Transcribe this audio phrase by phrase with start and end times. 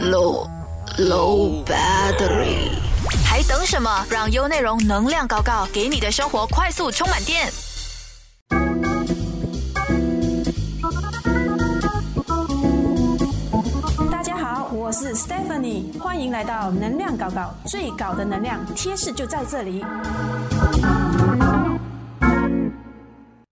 [0.00, 0.48] low
[0.98, 2.70] low battery，
[3.24, 4.04] 还等什么？
[4.10, 7.50] 让优内容能量高高，给你的生活快速充满电。
[14.10, 19.84] 大家好，我是 Stephanie，欢迎来到能量高高，最高的能量贴士就在这里。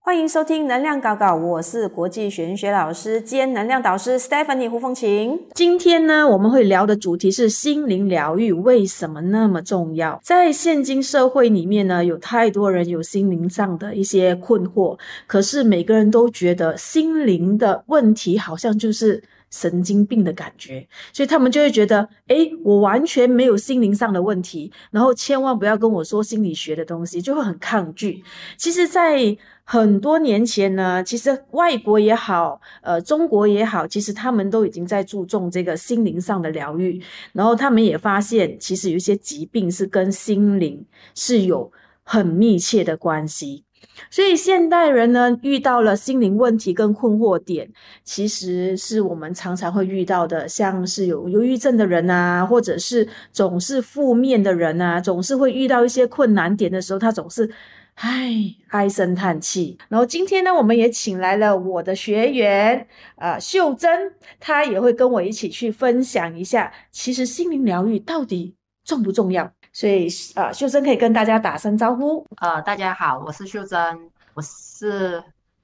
[0.05, 5.39] 欢迎收听《能量搞搞》，我是国际玄学老师兼能量导师 Stephanie 胡凤琴。
[5.53, 10.19] 今天呢，我们会聊的主题是心灵疗愈为什么那么重要？
[10.21, 19.23] 在现今社会里面呢，有太多人有心灵上的一些困惑，可是每个人都觉得心灵的问题好像就是
[19.53, 28.23] 神经病的感觉，所以他们就会觉得，诶，我完全没有心灵上的问题，然后千万不要跟我说心理学的东西，就会很抗拒。
[28.57, 36.99] 其实，在很多年前呢，其实外国也好，呃，中国也好，其实他们都已经在注重这个心灵上的疗愈，
[37.31, 41.71] 然后他们也发现，其实有一些疾病是跟心灵是有
[42.03, 43.63] 很密切的关系。
[44.09, 47.69] 所以现代人呢，遇到了心灵问题跟困惑点，
[48.03, 57.49] 其实是我们常常会遇到的，像是有忧郁症的人啊，或者是总是负面的人啊，总是会遇到一些困难点的时候，他总是。
[57.95, 58.33] 唉，
[58.69, 59.77] 唉声叹气。
[59.87, 69.53] 然后今天呢，我们也请来了我的学员，呃，秀珍，她也会跟我一起去分享一下，其实心灵疗愈到底重不重要。
[69.73, 72.23] 所以，呃，秀珍可以跟大家打声招呼。
[72.37, 75.21] 呃，大家好，我是秀珍，我是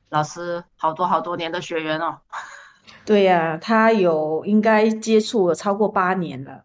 [0.10, 2.18] 老师好多好多年的学员哦。
[3.06, 6.64] 对呀，他有应该接触了超过八年了。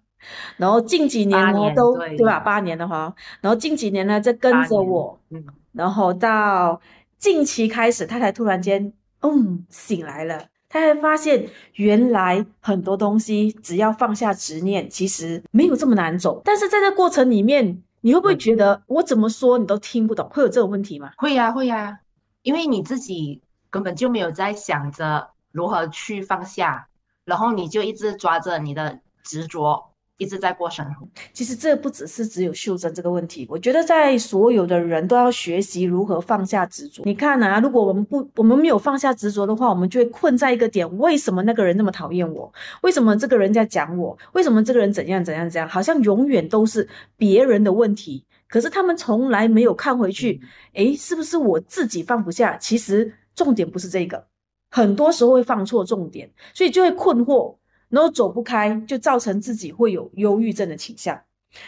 [0.56, 2.41] 然后近几年呢，都对吧？
[2.41, 6.81] 八年的话，然后近几年呢，在跟着我，嗯，然后到
[7.19, 10.47] 近期开始，他才突然间，嗯，醒来了。
[10.75, 16.42] 他还发现，原来很多东西只要放下执念，其实没有这么难走。
[16.44, 20.28] 但是在这过程里面，你会不会觉得我怎么说你都听不懂？
[20.31, 21.12] 会有这种问题吗？
[21.16, 22.00] 会呀，会呀，
[22.43, 23.41] 因为你自己
[23.71, 26.88] 根本就没有在想着如何去放下，
[27.25, 29.93] 然后你就一直抓着你的执着。
[30.19, 31.06] 一直在过生活。
[31.32, 37.02] 其实这不只是只有秀珍这个问题，我觉得在所有的人都要学习如何放下执着。
[37.04, 42.53] 你看啊，如果我们不，我们没有放下执着的话，我们就会困在一个点：为什么那个人那么讨厌我？
[42.82, 44.16] 为什么这个人在讲我？
[44.32, 45.69] 为什么这个人怎样怎样怎样？
[45.69, 48.24] 好像永远都是别人的问题。
[48.47, 50.41] 可是他们从来没有看回去，
[50.74, 52.56] 诶，是不是我自己放不下？
[52.58, 54.24] 其实重点不是这个，
[54.70, 57.56] 很多时候会放错重点，所以就会困惑。
[57.94, 61.19] 然后走不开，就造成自己会有忧郁症的倾向。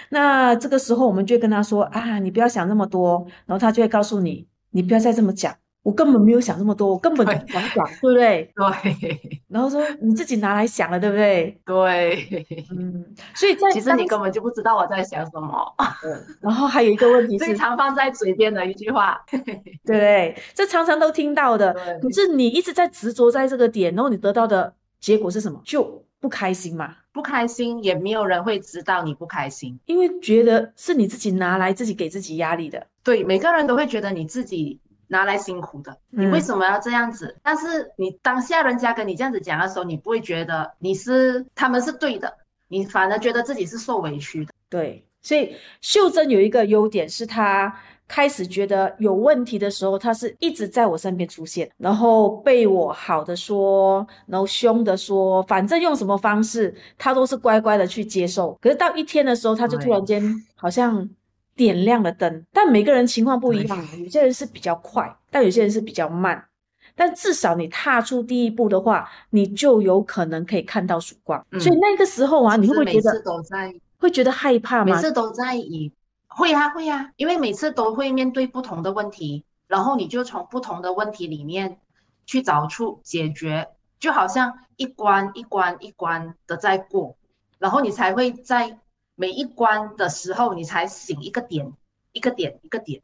[0.08, 5.54] 那这个时候，我们就跟他说：“啊，你不要想那么多。”然后他就会告诉你：“你不要再这么讲，
[5.84, 8.52] 我根本没有想那么多，我根本不想讲，对不对？”
[9.00, 9.20] 对。
[9.46, 12.44] 然后说：“你自己拿来想了，对不对？”对。
[12.76, 13.04] 嗯。
[13.36, 15.74] 所以在其实你根本就不知道我在想什么。
[16.40, 20.36] 然后还有一个问题 是，经常放在嘴边的一句话， 对不对？
[20.52, 21.72] 这常常都听到的。
[22.02, 25.60] 可是你一直在执着在这个点，然后你得到的结果是什么？
[25.64, 26.96] 就不开心嘛？
[27.12, 32.86] 不开心，也没有人会知道你不开心，因为觉得是你自己拿来自己给自己压力的。
[33.02, 34.78] 对，每个人都会觉得你自己
[35.08, 37.36] 拿来辛苦的，你为什么要这样子？
[37.42, 42.32] 但是你当下人家跟你这样子讲的时候，你不会觉得你是他们是对的，
[42.68, 44.52] 你反而觉得自己是受委屈的。
[44.68, 47.74] 对，所以秀珍有一个优点是她。
[48.08, 58.56] 开始觉得有问题的时候，他是一直在我身边出现，然后被我好的说，然后凶的说，反正用什么方式，他都是乖乖的去接受。
[58.60, 60.22] 可是到一天的时候，他就突然间
[60.54, 61.08] 好像
[61.56, 62.44] 点亮了灯。
[62.52, 66.44] 但每个人情况不一样，有些人是比较快，但有些人是比较慢。
[66.94, 71.44] 但至少你踏出第一步的话，你就有可能可以看到曙光。
[71.58, 73.22] 所以那个时候啊，你会不会觉得
[73.98, 74.94] 会觉得害怕吗？
[74.94, 75.92] 每次都在以。
[76.36, 81.80] 会呀，会呀，因为每次都会面对不同的问题，然后你就从不同的问题里面
[82.26, 87.16] 去找出解决，就好像一关一关一关的在过，
[87.58, 88.78] 然后你才会在
[89.14, 91.72] 每一关的时候，你才醒一个点，
[92.12, 93.00] 一个点，一个点，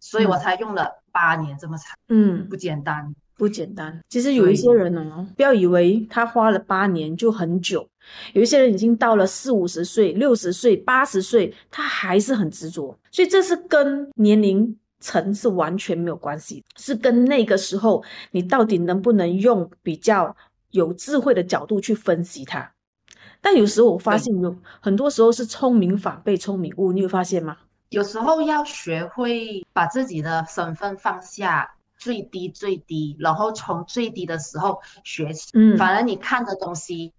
[0.00, 3.14] 所以我才用了八年这么长，嗯，不简单。
[3.36, 4.00] 不简单。
[4.08, 7.86] 其实有一些人哦，不要以为他花了八年就很久，
[8.32, 12.96] 有一些人已经到了四五十岁、六十岁、八十岁，他还是很执着。
[13.10, 20.34] 所以这是跟年龄层是完全没有关系，是跟那个时候你到底能不能用比较
[20.70, 22.72] 有智慧的角度去分析它。
[23.40, 27.56] 但有时候我发现有很多时候是聪明反被聪明误，你有发现吗？
[27.90, 31.70] 有时候要学会把自己的身份放下。
[32.04, 35.50] 最低最低，然后从最低的时候学起。
[35.54, 37.14] 嗯，反而你看的东西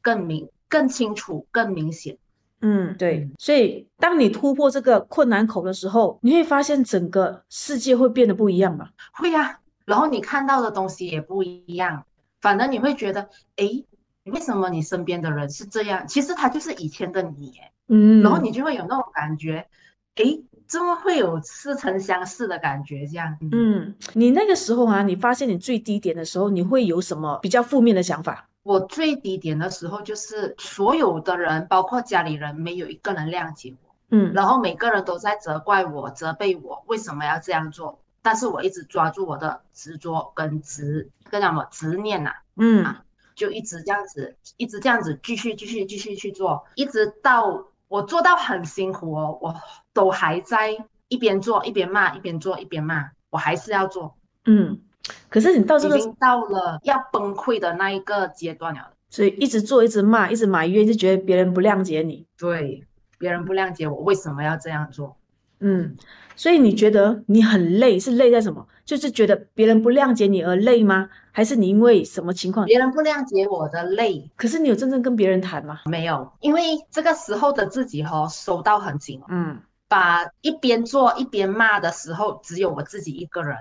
[0.00, 2.16] 更明、更清楚、更明显。
[2.62, 3.28] 嗯，对。
[3.38, 8.90] 所以当你突破这个困难口的时候，你会发现整个世界会变得不一样吧？
[9.12, 12.06] 会呀，然后你看到的东西也不一样。
[12.40, 13.84] 反正你会觉得，哎，
[14.24, 16.08] 为什么你身边的人是这样？
[16.08, 17.52] 其实他就是以前的你，
[17.88, 18.22] 嗯。
[18.22, 19.68] 然后你就会有那种感觉，
[20.14, 20.24] 哎，
[20.72, 23.06] 怎么会有似曾相识的感觉？
[23.06, 23.36] 这样。
[23.52, 28.48] 嗯，你那个时候啊，你发现你最低点的时候，你会有什么比较负面的想法？
[28.62, 42.96] 我最低点的时候，就是所有的人，包括家里人，没有一个人谅解我，嗯，然后每个人都在责怪我、责备我为什么要这样做，但是我一直抓住我的执着跟执，跟什么执念呐，嗯，
[43.34, 49.54] 就一直这样子，一直这样子继续、继续、继续去做，一直到我做到很辛苦哦，我
[49.92, 50.70] 都还在
[51.08, 54.16] 一边做一边骂，一边做一边骂，我还是要做，
[54.46, 54.80] 嗯。
[55.28, 62.24] 可是你到这个已经到了要崩溃的那一个阶段了，所以一直做，一直骂，一直埋怨，就觉得别人不谅解你。
[62.38, 62.82] 对，
[63.18, 65.16] 别人不谅解我，为什么要这样做？
[65.58, 65.94] 嗯，
[66.34, 68.66] 所以你觉得你很累，是累在什么？
[68.84, 71.08] 就是觉得别人不谅解你而累吗？
[71.30, 72.66] 还是你因为什么情况？
[72.66, 74.30] 别人不谅解我的累。
[74.36, 75.80] 可是你有真正跟别人谈吗？
[75.86, 83.56] 没有，因为这个时候的自己哈收到很紧，嗯，把一边做一边骂的时候，只有我自己一个人。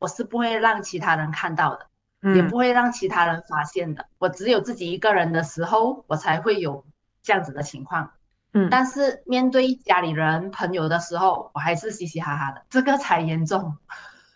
[0.00, 4.04] 我是不会让其他人看到的，也不会让其他人发现的。
[4.18, 6.84] 我只有自己一个人的时候，我才会有
[7.22, 8.10] 这样子的情况。
[8.52, 13.78] 嗯，但是面对家里人、朋友的时候，我还是嘻嘻哈哈的，这个才严重。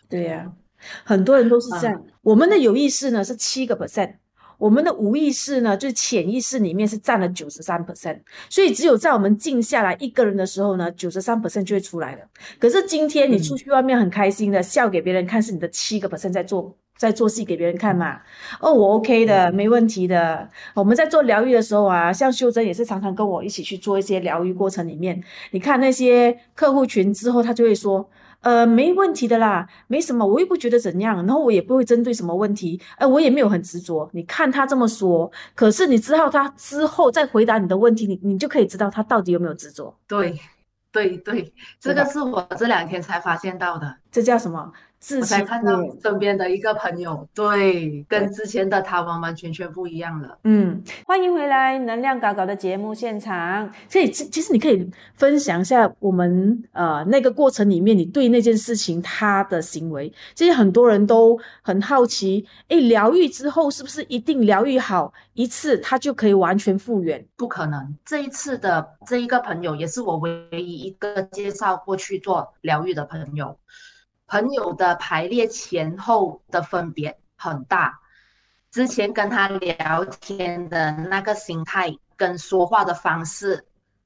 [0.09, 0.51] 对呀，
[1.03, 2.03] 很多人都是这样。
[2.21, 4.15] 我们的有意识呢是七个 percent。
[4.57, 8.19] 我们的无意识呢，就是潜意识里面是占了九十三 percent，
[8.49, 12.21] 所以只有在我们静下来一个人的时候呢，九十三 percent 就会出来了。
[12.59, 18.19] 可是今天你出去外面很开心的笑给别人看，是你的七个 percent 在做在做戏给别人看嘛？
[18.59, 20.49] 哦，我 OK 的，没问题的。
[20.73, 28.09] 我们在做疗愈的时候啊，像修真也是常常跟我一起去做一些疗愈过程里面，你看那些客户群之后，他就会说。
[28.41, 34.09] 呃，没问题的啦，没什么，我又不觉得怎样，然后我也不会针对什么问题，呃，我也没有很执着。
[34.13, 39.93] 你看他这么说，可是你知道他之后再回答你的问题，你你就可以知道他到底有没有执着。
[40.07, 40.39] 对，
[40.91, 44.71] 对对，这个是我这两天才发现到的，这叫什么？
[45.17, 50.37] 我才看到身边的一个朋友，对，跟之前的他完完全全不一样了。
[50.43, 53.73] 嗯，欢迎回来，能量搞搞的节目现场。
[53.87, 62.45] 所以，其实你可以分享一下我们呃那个过程里面，你对那件事情他的行为，其实很多人都很好奇。
[62.67, 67.25] 哎，疗愈之后是不是一定疗愈好一次，他就可以完全复原？
[67.37, 67.97] 不可能。
[68.03, 73.57] 这一次的这一个朋友，也是我唯一一个介绍过去做疗愈的朋友。
[74.29, 77.99] 朋友的排列前后的分别很大，
[78.69, 83.65] 之前跟他聊天的那个心态跟说话的方式，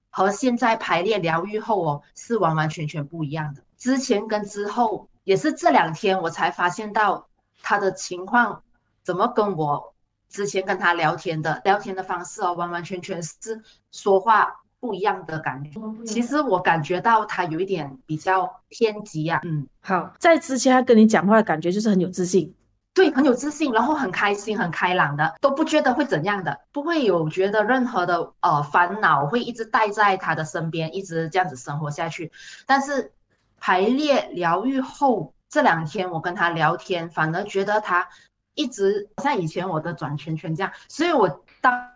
[0.10, 3.62] 和现在排列疗愈后哦，是完完全全不一样的。
[3.78, 7.28] 之前跟之后也是这两天我才发现到
[7.62, 8.64] 他的情况，
[9.04, 9.94] 怎么跟我
[10.30, 13.62] 之前跟他聊天的聊天的方式哦，完完全全是
[13.92, 14.63] 说话。
[14.84, 19.40] 不一样的感觉，其实我感觉到他有一点比较偏激啊。
[19.46, 22.54] 嗯，好，在之前他跟你讲话的感觉就是很有自信，
[22.94, 32.30] 对，很有自信，然后很开心、很开朗的，都不觉得会怎样的，不会有觉得任何的呃烦恼会一直待在他的身边，一直这样子生活下去。
[32.66, 33.14] 但是
[33.62, 38.06] 排列疗愈后这两天，我跟他聊天，反而觉得他
[38.54, 41.88] 一直像以前我的转圈圈这样，所以我当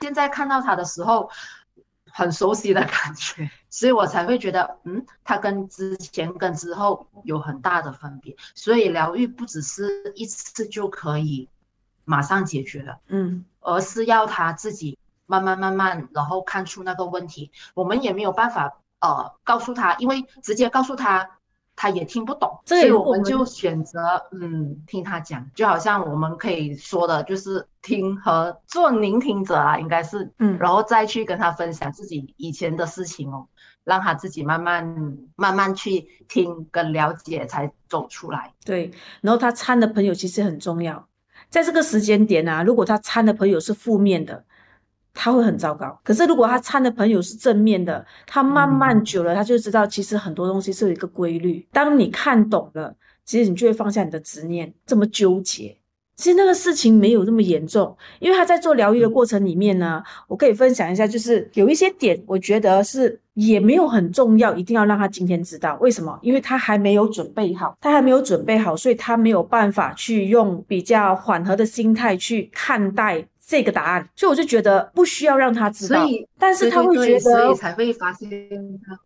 [0.00, 1.28] 现在看到他的时候。
[2.12, 8.36] 很熟悉的感觉，所以我才会觉得，嗯，他跟之前跟之后有很大的分别。
[8.54, 11.48] 所以疗愈不只是一次就可以
[12.04, 17.50] 马上解决了，嗯，而是要他自己慢慢慢慢，然后看出那个问题。
[17.74, 21.38] 我们也没有办法，呃，告诉他，因为直接告诉他。
[21.82, 33.46] 他也听不懂，所以我们就选择嗯听他讲，就好像我们可以说的，就是听和做聆听者啊，应该是嗯，然后再去跟他分享自己以前的事情哦，
[33.82, 34.84] 让他自己慢慢
[35.36, 38.52] 慢慢去听跟了解，才走出来。
[38.62, 38.90] 对，
[39.22, 41.08] 然后他参的朋友其实很重要，
[41.48, 44.44] 在这个时间点啊，如果他参的朋友是负面的。
[45.14, 45.98] 他会很糟糕。
[46.02, 51.66] 可是如果他参的朋友是正面的，他慢慢久了，他就知道其实很多东西是有一个规律。
[51.72, 55.76] 当你看懂了，其实你就会放下你的执念，这么纠结。
[56.16, 65.78] 其实那个事情没有那么严重，因为他在做疗愈的过程里面呢，我可以分享一下，就是有一些点，我觉得是也没有很重要，一定要让他今天知道。
[65.80, 66.18] 为什么？
[66.20, 73.26] 因为他还没有准备好，他还没有准备好，所以他没有办法去用比较缓和的心态去看待。
[73.50, 76.00] 这个答案，所以我就觉得不需要让他知道。
[76.00, 78.30] 所以，但是他会觉得所以才会发现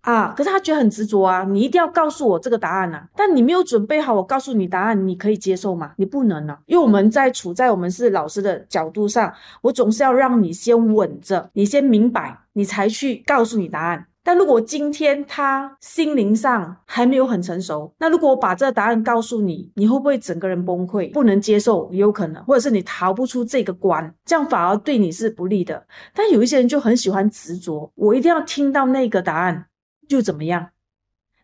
[0.02, 5.92] 啊，可是他觉得很执着啊，你一定要告诉我这个答案啊，但你没有准备好，我告诉你答案，你可以接受吗？
[5.96, 9.32] 你不能啊，因为我们在处在我们是老师的角度上，
[9.62, 14.06] 我总是要让你先稳着，你先明白，你才去告诉你答案。
[14.24, 21.86] 但如果今天他心灵上还没有很成熟，那如果我把这个答案告诉你，你会不会整个人崩溃，不能接受？
[21.92, 25.86] 也有可能，或者是你逃不出这个关，这样反而对你是不利的。
[26.14, 29.66] 但有一些人就很喜欢执着，我一定要听到那个答案，
[30.08, 30.70] 就怎么样？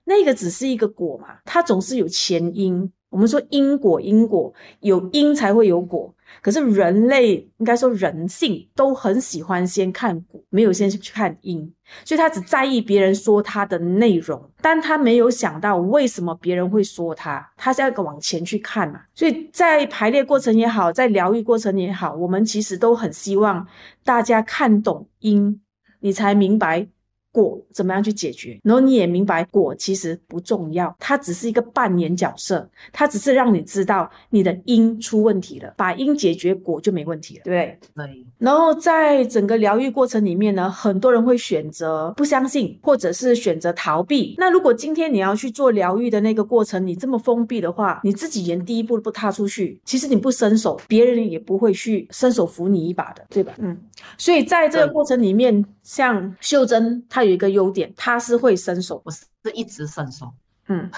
[0.04, 2.90] 那个只是一个果嘛，它总是有前因。
[3.10, 6.14] 我们说因果，因果有因才会有果。
[6.42, 11.70] 可是人类应该说人性都很喜欢先看果，没有先去看因，
[12.04, 19.00] 所以他只在意别人说他的内容，但他没有想到为什么别人会说他，他是要往前去看嘛。
[19.14, 23.66] 所以在排列过程也好，在疗愈过程也好，我们其实都很希望
[24.04, 25.60] 大家看懂因，
[26.00, 26.88] 你才明白。
[27.32, 28.58] 果怎么样去解决？
[28.62, 38.06] 然后你也明白，果其实不重要，它只是一个扮演角色，它只是让你知道你的因出问题了，把因解决，果就没问题了，对不对？
[38.06, 44.34] 对，然后在整个疗愈过程里面呢，很多人会选择不相信，或者是选择逃避。
[44.38, 53.54] 那如果今天你要去做疗愈的那个过程，你这么封闭的话，你自己连第一步都不踏出去，其实你不伸手，别人也不会去伸手扶你一把的，对吧？
[53.58, 53.76] 嗯，
[54.18, 59.24] 所以在这个过程里面，像秀珍她有一个优点，他是会伸手，我是
[59.54, 60.32] 一直伸手。
[60.68, 60.90] 嗯，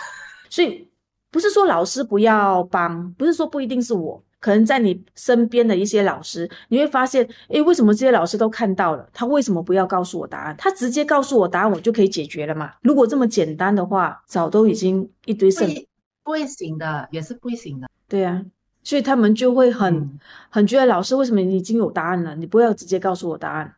[0.50, 0.88] 所以
[1.30, 10.54] 不是说老师不要帮，不是说不一定是我，可能在你身边的一些老师，你会发现，诶，为什么这些老师都看到了，他为什么不要告诉我答案？
[10.58, 12.72] 他直接告诉我答案，我就可以解决了嘛？
[12.82, 15.88] 如果这么简单的话，早都已经一堆剩，会
[16.22, 17.88] 不会行的，也是不会行的。
[18.08, 18.44] 对啊，
[18.82, 20.18] 所以他们就会很、嗯
[20.50, 23.74] 很觉得老师为什么你已经有答案了，你不要直接告诉我答案？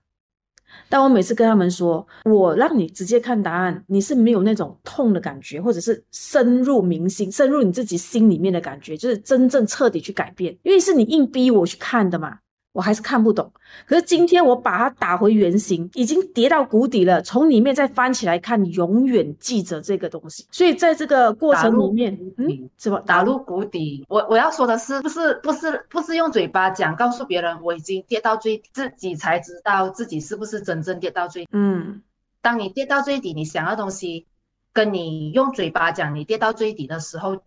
[0.89, 10.57] 但我每次跟他们说，我让你直接看答案，你是没有那种痛的感觉，或者是深入民心、深入你自己心里面的感觉，就是真正彻底去改变。
[10.63, 12.39] 因为是你硬逼我去看的嘛，
[12.75, 13.51] 我还是看不懂。
[13.87, 20.45] 可是今天我把它打回原形，已经跌到谷底了，从里面再翻起来看，永远记着这个东西。
[20.51, 24.05] 所以在这个过程里面，嗯，什么打入谷底。
[24.09, 31.47] 我我要说的是，不是不是不是用嘴巴讲，告诉别人我已经跌到最，自己才知道自己是不是真正跌到最。
[31.53, 32.03] 嗯
[32.43, 34.27] 当你跌到最底，你想要东西，
[34.73, 37.39] 跟你用嘴巴讲你跌到最底的时候，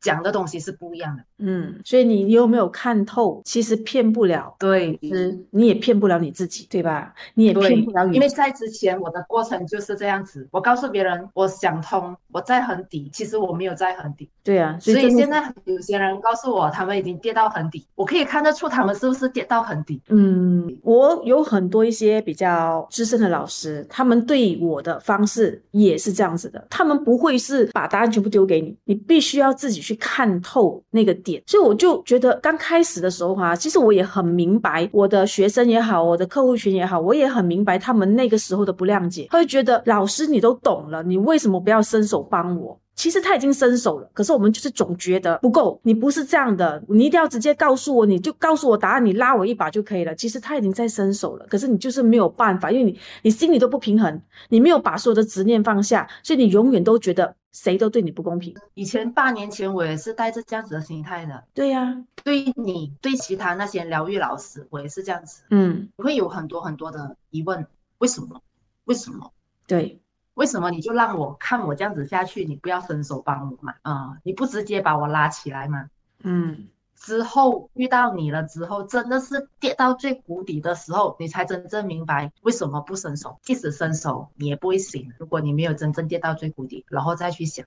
[0.00, 1.24] 讲的东西是不一样的。
[1.38, 3.40] 嗯，所以你有没有看透？
[3.44, 7.14] 其实骗不了对，是你也骗不了你自己，对吧？
[7.34, 8.16] 你也骗不了，你。
[8.16, 14.28] 因为在之前我的过程就是这样子，我告诉别人我想通，我在很底，其实我没有在很底。
[14.42, 20.00] 对啊，所以现在有些人告诉我，他们已经跌到很底，我可以看得出他们是不是跌到很底。
[20.08, 31.12] 嗯，我有很多一些比较资深的老师，他们对我的方式也是这样子的，他们不会是把答案全部丢给你，你必须要自己去看透那个
[31.46, 42.78] 所以我就觉得刚开始的时候哈、其实我也很明白我的学生也好，我的客户群也好，我也很明白他们那个时候的不谅解，他会觉得老师你都懂了，你为什么不要伸手帮我？
[42.98, 45.80] 其实他已经伸手了，可是我们就是总觉得不够。
[45.84, 50.12] 你不是这样的，你一定要直接告诉我，你就告诉我答案，你拉我一把就可以了。
[50.16, 58.52] 其实他已经在伸手了，可是你就是没有办法，因为你你心里都不平衡，你没有把所有的执念放下，所以你永远都觉得谁都对你不公平。
[58.74, 67.64] 以前八年前我也是带着这样子的心态的，对呀、对你对其他那些疗愈老师，我也是这样子，嗯，会有很多很多的疑问，
[67.98, 68.42] 为什么？
[68.86, 69.30] 为什么？
[69.68, 70.00] 对，
[70.38, 73.74] 为什么你就让我看我这样子下去，你不要伸手帮我嘛？
[73.82, 75.90] 啊、你不直接把我拉起来嘛？
[76.22, 83.36] 嗯，之后遇到你了之后，真的是跌到最谷底的时候，你才真正明白为什么不伸手。
[83.42, 85.12] 即使伸手，你也不会醒。
[85.18, 87.66] 如果你没有真正跌到最谷底，然后再去想，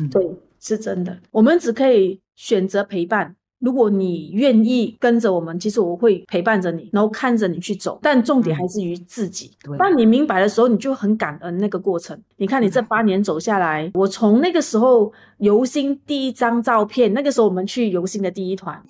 [0.00, 0.28] 嗯，对，
[0.58, 1.20] 是真的。
[1.30, 3.36] 我们只可以选择陪伴。
[3.62, 8.00] 如果你愿意跟着我们，其实我会陪伴着你，然后看着你去走。
[8.02, 9.52] 但重点还是于自己。
[9.62, 12.20] 对当你明白的时候，你就很感恩那个过程。
[12.36, 18.82] 你看，你这八年走下来，我从那个时候游心第一张照片，那个时候我们去游心的第一团。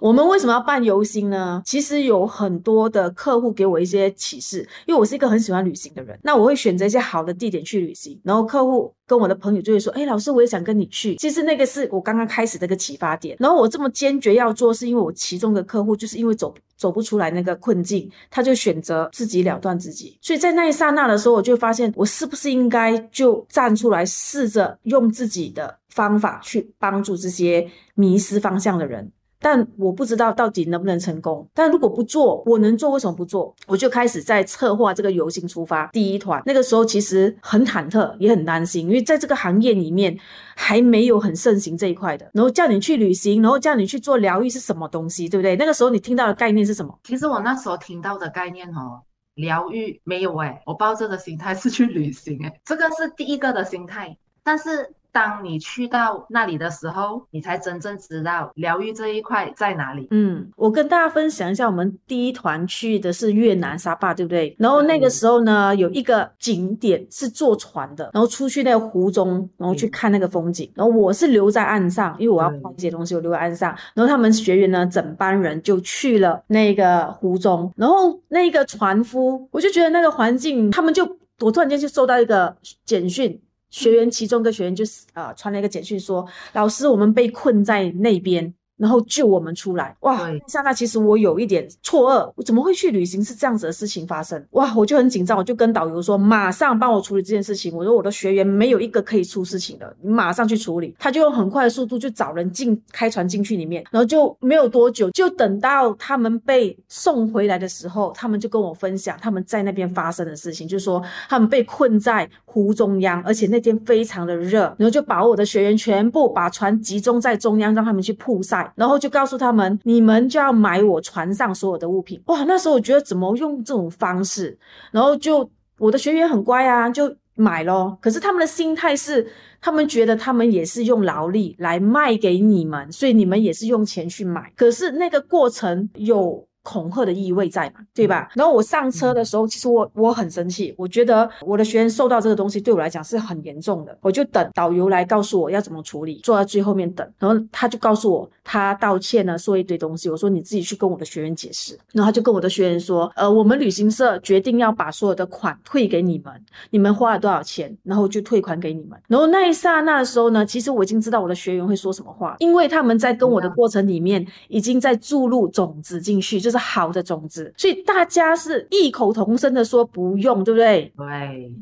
[0.00, 1.62] 我们为什么要办游心呢？
[1.64, 13.36] 其实有很多的客户给我一些启示，因为我是一个很喜欢旅行的人，那我会选择一些好的地点去旅行，然后客户跟我的朋友就会说：“哎，老师，我也想跟你去。”其实那个是我刚刚开始的一个启发点。
[13.40, 20.16] 然后我这么坚决要做，是因为我其中的客户就是因为走走不出来那个困境，他就选择自己了断自己。
[20.20, 29.10] 所以在那一刹那的时候，我就发现我是不是应该就站出来，试着用自己的方法去帮助这些迷失方向的人。
[29.40, 31.48] 但我不知道到底能不能成功。
[31.54, 33.54] 但如果不做，我能做，为什么不做？
[33.66, 36.42] 我就开始在策划这个游行出发第一团。
[36.44, 40.18] 那个时候其实很忐忑，也很担心，因为在这个行业里面
[40.56, 42.30] 还没有很盛行这一块的。
[42.34, 45.56] 然后叫你去旅行，然后叫你去做疗愈是什么东西，对不对？
[45.56, 46.98] 那个时候你听到的概念是什么？
[47.04, 49.02] 其实我那时候听到的概念哦，
[49.34, 54.16] 疗愈没有哎，我抱着的心态是去旅行哎，这个是第一个的心态，
[54.48, 54.94] 但是。
[55.10, 60.06] 当你去到那里的时候，你才真正知道疗愈这一块在哪里。
[60.10, 64.54] 嗯，我跟大家分享一下，我们第一团去的是越南沙巴，对不对？
[64.58, 70.70] 然后那个时候呢，有一个景点是坐船的，然后出去那个湖中，然后去看那个风景。
[70.74, 73.74] 然后我是留在岸上，因为我要拍一些东西，我留在岸上。
[73.94, 77.72] 然后他们学员呢，整班人就去了那个湖中。
[77.76, 81.02] 然后那个船夫，我就觉得那个环境，他们就
[81.40, 83.40] 我突然间就收到一个简讯。
[83.70, 88.54] 学员其中一个学员就是呃传了一个简讯说，老师，我们被困在那边。
[88.78, 90.30] 然后救我们出来，哇！
[90.46, 94.42] 刹那其实我有一点错愕，我怎么会去旅行是这样子的事情发生？
[94.52, 94.72] 哇！
[94.74, 97.74] 我就很紧张，我就跟导游说，马上帮我处理这件事情。
[97.74, 100.94] 我说我的学员没有一个可以出事情的，你马上去处理。
[100.98, 118.67] 他就用很快的速度就找人进开船进去里面，然后就没有多久，就等到他们被送回来的时候，他们就跟我分享他们在那边发生的事情，就说他们被困在湖中央，而且那天非常的热，然后就把我的学员全部把船集中在中央，让他们去曝晒。
[118.76, 122.20] 然后就告诉他们，你们就要买我船上所有的物品。
[122.26, 124.58] 哇，那时候我觉得怎么用这种方式，
[124.90, 125.48] 然后就
[125.78, 127.96] 我的学员很乖啊，就买咯。
[128.00, 134.52] 可是他们的心态是，他们觉得他们也是用劳力来卖给你们，所以你们也是用钱去买。
[134.56, 136.46] 可是那个过程有。
[136.64, 138.28] 恐吓的意味在嘛，对吧？
[138.34, 143.98] 然后我上车的时候，其实我我很生气，我觉得我的学员受到这个东西对我来讲是很严重的。
[144.02, 147.10] 我就等导游来告诉我要怎么处理，坐在最后面等。
[147.18, 150.08] 然后他就告诉我，他道歉呢，说一堆东西。
[150.08, 151.78] 我说你自己去跟我的学员解释。
[151.92, 156.32] 然后他就跟我的学员说，呃，我们旅行社决定要把所有的款退给你们，
[156.70, 158.98] 你们花了多少钱，然后就退款给你们。
[159.08, 166.58] 然后那一刹那的时候呢，其实我已经知道我的学员会说什么话，因为他们在跟我的过程里面已经在注入种子进去，就是。
[166.58, 170.92] 好的种子，所以大家是异口同声的说不用，对不对？
[170.96, 171.52] 对。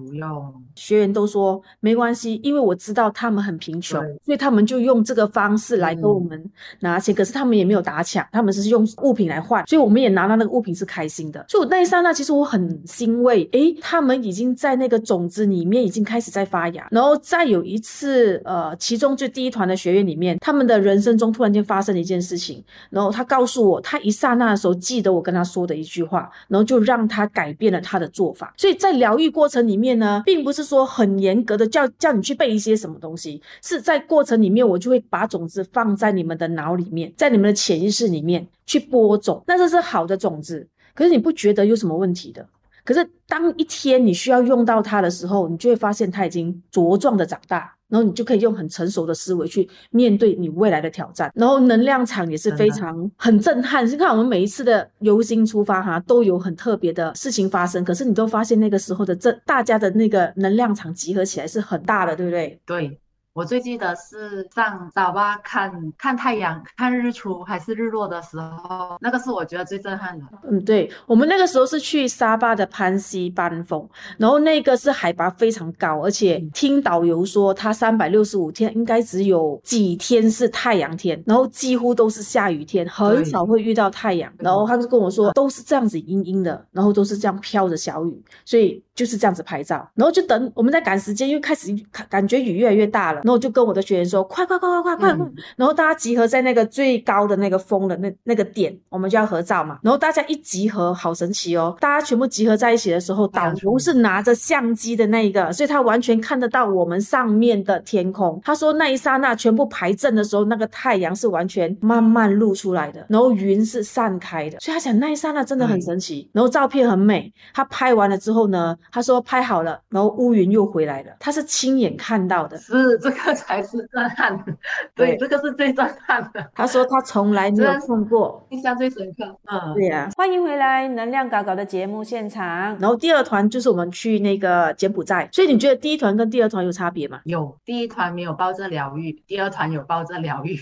[0.00, 6.42] 不用，学员都说没关系，因为我知道他们很贫穷，所以他们就用这个方式来跟我们
[6.80, 7.14] 拿钱。
[7.14, 11.44] 可是他们也没有打抢，他们是用物品来换，所以我们也拿到那个物品是开心的。
[11.48, 16.88] 所以我那一刹那，其实我很欣慰，诶，他们已经在那个种子里面已经开始在发芽。
[16.90, 28.54] 然后再有一次，呃，其中就第一团的学员里面，他们的人生中突然间发生了一件事情，然后他告诉我，他一刹那的时候记得我跟他说的一句话，然后就让他改变了他的做法。
[28.56, 29.89] 所以在疗愈过程里面。
[29.98, 42.46] 呢，并不是说很严格的叫叫你去背一些什么东西，是在过程里面，我就会把种子放在你们的脑里面，在你们的潜意识里面去播种，那这是好的种子，可是你不觉得有什么问题的？
[42.84, 47.76] 可是当一天你需要用到它的时候，你就会发现它已经茁壮的长大。
[47.90, 53.86] 然后你就可以用很成熟的思维去面对你未来的挑战，然后能量场也是非常很震撼。
[53.86, 62.60] 你看我们每一次的游心出发哈，都有很特别的事情发生，可是你都发现那个时候的这大家的那个能量场集合起来是很大的，对不对？
[62.64, 62.98] 对。
[63.40, 70.26] 我最记得是上早吧看看太阳、看日出还是日落的时候，那个是我觉得最震撼的。
[70.42, 84.30] 嗯，对，我们那个时候是去沙巴的潘西班峰，然后那个是海拔非常高，而且听导游说，它三百六十五天应该只有几天是太阳天，然后几乎都是下雨天，很少会遇到太阳。
[84.36, 89.88] 然后他就跟我说，都是这样子阴阴的，然后都是这样飘着小雨，所以就是这样子拍照。
[89.94, 91.74] 然后就等我们在赶时间，因为开始
[92.10, 93.22] 感觉雨越来越大了。
[93.24, 99.78] 然后我就跟我的学员说：“快快快快快快！”然后大家集合在那个最高的那个峰的那那个点，我们就要合照嘛。
[99.82, 101.74] 然后大家一集合，好神奇哦！
[101.80, 108.38] 大家全部集合在一起的时候，导游是拿着相机的那一个，所以他完全看得到我们上面的天空。
[108.44, 114.60] 他说那一刹那全部排阵的时候，那个太阳是完全慢慢露出来的，然后云是散开的。
[114.60, 117.32] 所以他想那一刹那真的很神奇，然后照片很美。
[117.54, 121.12] 他拍完了之后呢，他说拍好了，然后乌云又回来了。
[121.18, 123.30] 他是亲眼看到的，是这个。
[123.40, 124.52] 才是震撼的，
[124.94, 126.50] 对，这个是最震撼的。
[126.52, 129.24] 他说他从来没有碰过，印象最深刻。
[129.46, 130.10] 嗯，对呀。
[130.16, 132.76] 欢迎回来，能量搞搞的节目现场。
[132.78, 137.20] 然后第二团就是我们去那个柬埔寨，所以你觉得第一团跟第二团有差别吗？
[137.24, 140.60] 有，第一团没有抱着疗愈，第二团有抱着疗愈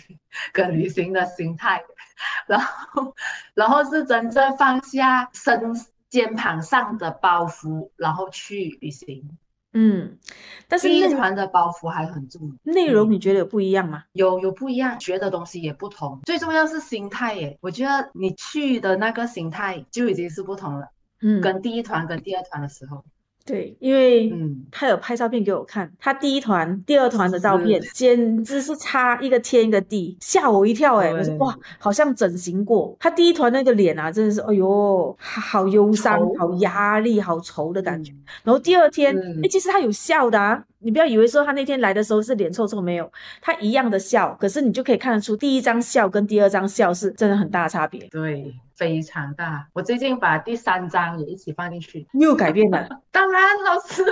[0.53, 1.83] 跟旅行的心态，
[2.47, 3.14] 然后，
[3.55, 5.75] 然后是真正放下身
[6.09, 9.38] 肩膀上的包袱，然后去旅行。
[9.75, 10.18] 嗯，
[10.66, 14.05] 但是内第一团的包袱还很重，内容你觉得有不一样吗？
[14.12, 17.59] 有有不一样，学的东西也不同，最重要是心态耶。
[17.61, 20.88] 我觉得你去的那个心态就已经是不同了，
[21.21, 23.05] 嗯，跟第一团跟第二团的时候，
[23.49, 32.95] 对，因为嗯，他有拍照片给我看，他第一团、第二团的照片是简直是差一个天一个地，吓我一跳哎、我说哇，好像整形过。
[33.01, 38.13] 他第一团那个脸啊，真的是哎呦，好好忧伤、好压力、好愁的感觉。
[38.13, 38.25] 嗯。
[38.45, 49.67] 然后第二天，嗯哎、其实他有笑的啊，你不要以为说他那天来的时候是脸臭臭没有，他一样的笑，可是你就可以看得出第一张笑跟第二张笑是真的很大的差别，对，非常大。
[49.75, 52.88] 我最近把第三章也一起放进去，又改变了。
[53.11, 54.05] 当然老师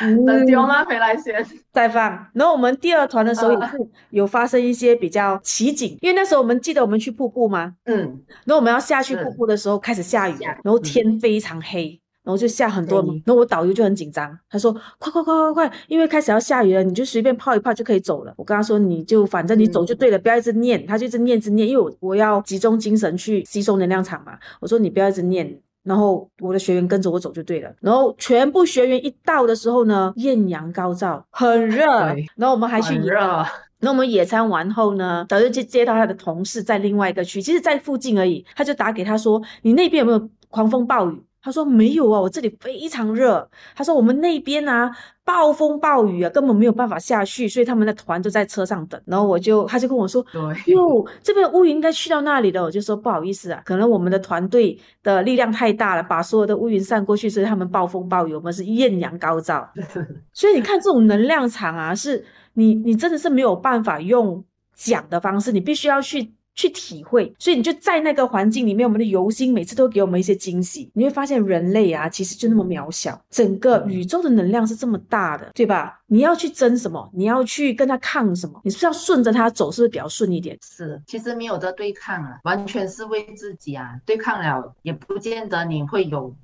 [0.00, 0.84] 嗯等丢妈？
[0.84, 2.26] 回来先， 再放。
[2.34, 3.78] 然后我们第二团的时候也啊是
[4.10, 7.74] 有发生一些比较奇景，因为那时候我们记得我们去瀑布吗？
[7.86, 7.96] 嗯，
[8.44, 11.98] 然后我们要下去瀑布的时候开始下雨了下雨，然后天非常黑。
[12.28, 24.38] 然后就下很多黑，然后我导游就很紧张，他说：“快快快快快，因为开始要下雨了，你就随便泡一泡就可以走了。”我跟他说：“你就反正你走就对了，不要一直念。”他就一直念，一直念，因为我我要集中精神去吸收能量场嘛。
[24.60, 27.72] 我说：“你不要一直念。”然后我的学员跟着我走就对了。
[27.80, 32.26] 然后全部学员一到的时候呢，艳阳高照，很热 对。
[32.36, 33.46] 然后我们还去野很热，
[33.80, 44.90] 那我们野餐完后呢，导游就接到他的同事在另外一个区，其实在附近而已，他就打给他说：“你那边有没有狂风暴雨？”他说：“没有啊，我这里非常热。”他说：“我们那边啊，
[45.24, 59.68] 暴风暴雨啊，根本没有办法下去，所以他们的团就在车上等。”然后我就他就跟我说：“对，哟，这边乌云应该去到那里了。”我就说：“不好意思啊，可能我们的团队的力量太大了，把所有的乌云散过去，所以他们暴风暴雨，我们是艳阳高照。
[60.34, 62.24] ”所以你看，这种能量场啊，是
[62.54, 67.32] 你你真的是没有办法用讲的方式，你必须要去去体会。
[67.38, 70.90] 所以你就在那个环境里面，我们的游心每次都给我们一些惊喜。
[70.92, 76.00] 你会发现，人类啊，其实就那么渺小，整个宇宙的能量是这么大的，对吧？
[76.08, 77.08] 你要去争什么？
[77.14, 78.60] 你要去跟他抗什么？
[78.64, 79.70] 你是不是要顺着他走？
[79.70, 80.58] 是不是比较顺一点？
[80.60, 86.34] 是，其实没有的对抗啊，完全是为自己啊，对抗了也不见得你会有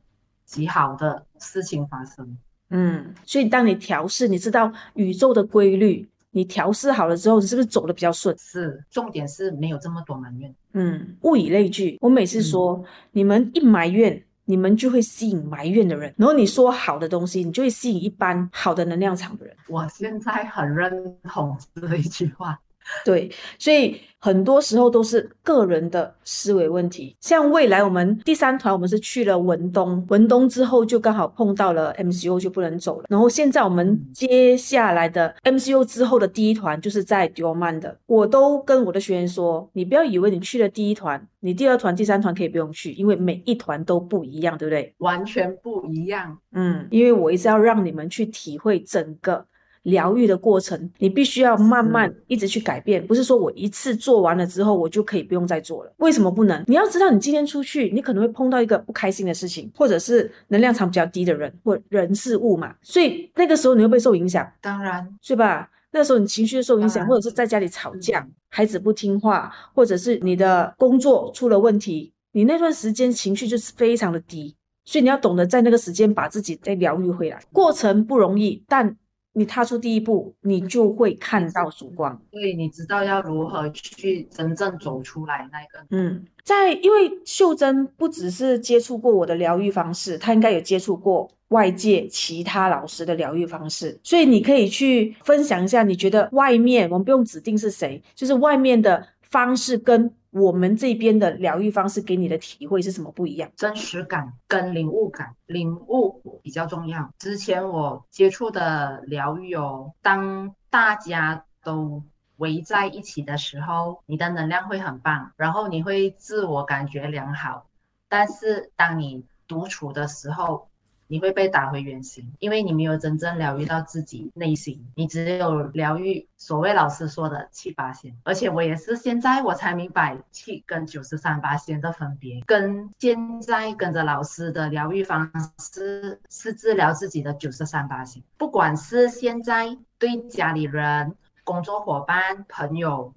[0.44, 2.38] 极好的事情发生。
[2.70, 8.36] 嗯，所以当你调试，你知道宇宙的规律，你调试好了之后，你是不是走的比较顺？
[8.36, 10.52] 是，重点是没有这么多埋怨。
[10.72, 11.96] 嗯，物以类聚。
[12.00, 19.56] 我每次说，你们一埋怨，你们就会吸引埋怨的人；然后你说好的东西，你就会吸引一般好的能量场的人。
[19.68, 22.60] 我现在很认同这一句话。
[23.04, 27.14] 对，所以很多时候都是个人的思维问题。
[27.20, 33.06] 像未来我们第三团，我们是去了文东，文东之后就刚好碰到了 MCO 就不能走了。
[33.08, 44.94] 然后现在我们接下来的 MCO 之后的第一团就是在丢曼的，我都跟我的学员说，你不要以为你去了第一团，你第二团、第三团可以不用去，因为每一团都不一样，对不对？
[44.98, 46.38] 完全不一样。
[46.52, 49.44] 嗯，因为我一直要让你们去体会整个
[49.84, 55.92] 疗愈的过程，你必须要慢慢一直去改变，不是说我一次做完了之后我就可以不用再做了。
[55.98, 56.62] 为什么不能？
[56.66, 64.46] 你要知道，你今天出去，你可能会碰到一个不开心的事情，或者是能量场比较低的人或人事物嘛，所以那个时候你会不会受影响？
[64.60, 65.70] 当然，是吧？
[65.90, 77.40] 那时候你情绪受影响，或者是在家里吵架嗯，孩子不听话，或者是你的工作出了问题，你那段时间情绪就是非常的低，所以你要懂得在那个时间把自己再疗愈回来。
[77.52, 78.96] 过程不容易，但
[79.34, 82.18] 你踏出第一步，你就会看到曙光。
[82.30, 85.86] 所以你知道要如何去真正走出来那个。
[85.90, 103.48] 嗯，在因为秀珍不只是接触过我的疗愈方式，她应该有接触过外界其他老师的疗愈方式，所以你可以去分享一下，你觉得外面我们不用指定是谁，就是外面的方式跟我们这边的疗愈方式给你的体会是什么不一样？
[103.54, 107.08] 真实感跟领悟感，领悟比较重要。
[107.20, 112.02] 之前我接触的疗愈哦，当大家都
[112.38, 117.68] 围在一起的时候，你的能量会很棒，然后你会自我感觉良好。
[118.08, 120.68] 但是当你独处的时候，
[121.06, 128.16] 你会被打回原形，因为你没有真正疗愈到自己内心，你只有疗愈所谓老师说的七八仙。
[128.24, 138.22] 而且我也是现在我才明白七跟九十三八仙的分别，跟现在跟着老师的疗愈方式是治疗自己的九十三八仙。
[138.36, 141.14] 不管是现在对家里人、
[141.44, 143.14] 工作伙伴、朋友，